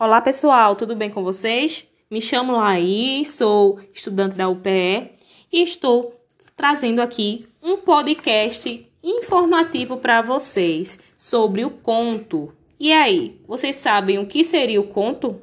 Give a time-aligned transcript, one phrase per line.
[0.00, 1.84] Olá pessoal, tudo bem com vocês?
[2.08, 5.10] Me chamo Laís, sou estudante da UPE
[5.52, 6.14] e estou
[6.54, 12.54] trazendo aqui um podcast informativo para vocês sobre o conto.
[12.78, 15.40] E aí, vocês sabem o que seria o conto?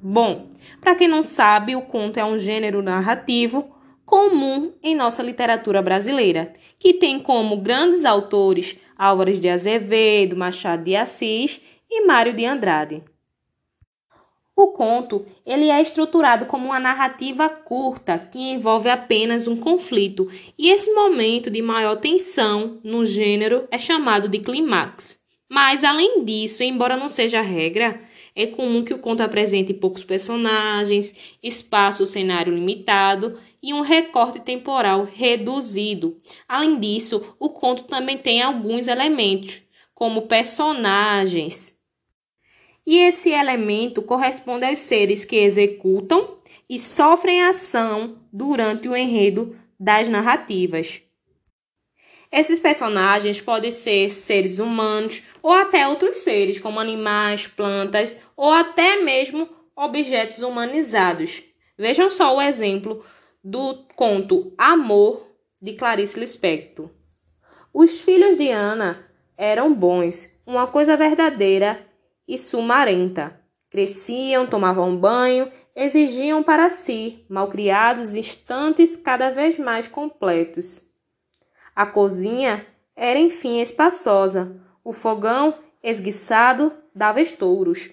[0.00, 0.48] Bom,
[0.80, 3.70] para quem não sabe, o conto é um gênero narrativo
[4.06, 10.96] comum em nossa literatura brasileira, que tem como grandes autores Álvares de Azevedo, Machado de
[10.96, 11.60] Assis
[11.90, 13.04] e Mário de Andrade.
[14.62, 20.68] O conto ele é estruturado como uma narrativa curta que envolve apenas um conflito, e
[20.68, 25.18] esse momento de maior tensão no gênero é chamado de clímax.
[25.48, 28.02] Mas além disso, embora não seja regra,
[28.36, 35.08] é comum que o conto apresente poucos personagens, espaço cenário limitado e um recorte temporal
[35.10, 36.20] reduzido.
[36.46, 39.62] Além disso, o conto também tem alguns elementos,
[39.94, 41.79] como personagens,
[42.90, 50.08] e esse elemento corresponde aos seres que executam e sofrem ação durante o enredo das
[50.08, 51.00] narrativas.
[52.32, 59.00] Esses personagens podem ser seres humanos ou até outros seres, como animais, plantas ou até
[59.00, 61.44] mesmo objetos humanizados.
[61.78, 63.04] Vejam só o exemplo
[63.42, 65.28] do conto Amor
[65.62, 66.90] de Clarice Lispector.
[67.72, 71.88] Os filhos de Ana eram bons, uma coisa verdadeira
[72.30, 73.40] e sumarenta.
[73.68, 80.88] Cresciam, tomavam banho, exigiam para si, malcriados instantes cada vez mais completos.
[81.74, 82.64] A cozinha
[82.94, 87.90] era enfim espaçosa, o fogão, esguiçado, dava estouros.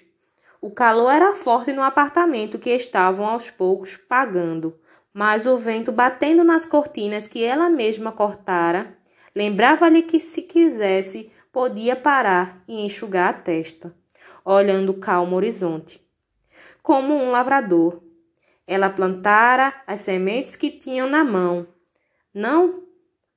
[0.62, 4.80] O calor era forte no apartamento que estavam aos poucos pagando,
[5.12, 8.96] mas o vento batendo nas cortinas que ela mesma cortara,
[9.36, 13.96] lembrava-lhe que se quisesse podia parar e enxugar a testa
[14.54, 16.02] olhando o calmo horizonte.
[16.82, 18.02] Como um lavrador,
[18.66, 21.68] ela plantara as sementes que tinham na mão,
[22.34, 22.84] não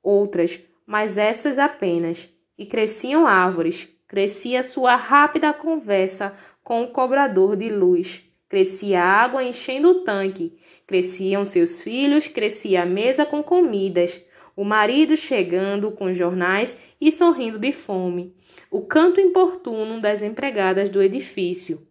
[0.02, 7.68] outras, mas essas apenas, e cresciam árvores, crescia sua rápida conversa com o cobrador de
[7.68, 14.20] luz, crescia a água enchendo o tanque, cresciam seus filhos, crescia a mesa com comidas,
[14.60, 18.36] o marido chegando com jornais e sorrindo de fome,
[18.70, 21.88] o canto importuno das empregadas do edifício.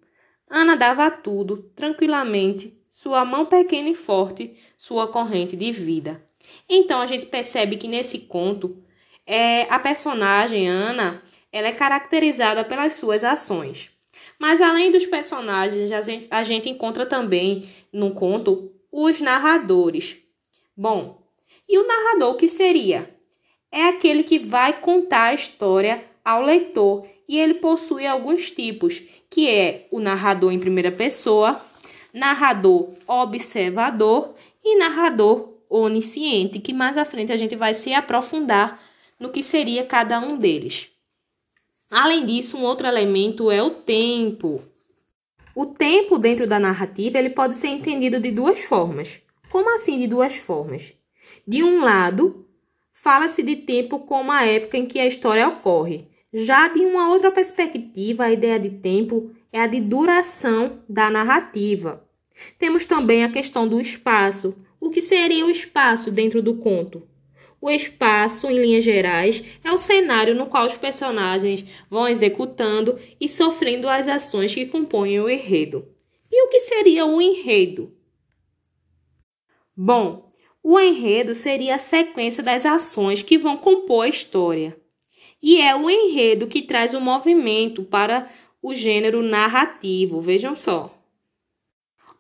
[0.48, 6.24] Ana dava tudo, tranquilamente, sua mão pequena e forte, sua corrente de vida.
[6.70, 8.78] Então a gente percebe que nesse conto
[9.26, 13.90] é, a personagem Ana ela é caracterizada pelas suas ações.
[14.38, 20.20] Mas além dos personagens, a gente, a gente encontra também no conto os narradores.
[20.78, 21.20] Bom,
[21.70, 23.16] e o narrador que seria?
[23.72, 29.48] É aquele que vai contar a história ao leitor e ele possui alguns tipos, que
[29.48, 31.62] é o narrador em primeira pessoa,
[32.12, 38.82] narrador observador e narrador onisciente, que mais à frente a gente vai se aprofundar
[39.20, 40.90] no que seria cada um deles.
[41.92, 44.64] Além disso, um outro elemento é o tempo.
[45.56, 49.22] O tempo dentro da narrativa ele pode ser entendido de duas formas.
[49.52, 50.99] Como assim de duas formas?
[51.48, 52.46] De um lado,
[52.94, 56.08] fala-se de tempo como a época em que a história ocorre.
[56.34, 62.08] Já de uma outra perspectiva, a ideia de tempo é a de duração da narrativa.
[62.58, 64.56] Temos também a questão do espaço.
[64.80, 67.08] O que seria o espaço dentro do conto?
[67.62, 73.28] O espaço, em linhas gerais, é o cenário no qual os personagens vão executando e
[73.28, 75.86] sofrendo as ações que compõem o enredo.
[76.32, 77.92] E o que seria o enredo?
[79.76, 80.29] Bom,
[80.64, 84.78] o enredo seria a sequência das ações que vão compor a história.
[85.42, 88.30] E é o enredo que traz o movimento para
[88.62, 90.94] o gênero narrativo, vejam só.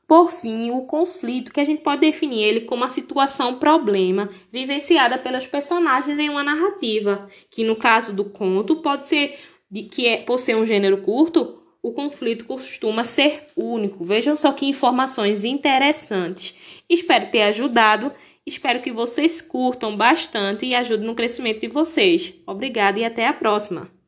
[0.08, 5.20] Por fim, o conflito, que a gente pode definir ele como a situação problema vivenciada
[5.20, 9.38] pelos personagens em uma narrativa, que no caso do conto pode ser
[9.70, 14.04] de que é por ser um gênero curto, o conflito costuma ser único.
[14.04, 16.56] Vejam só que informações interessantes.
[16.90, 18.12] Espero ter ajudado
[18.46, 22.34] Espero que vocês curtam bastante e ajudem no crescimento de vocês.
[22.48, 23.99] Obrigada e até a próxima!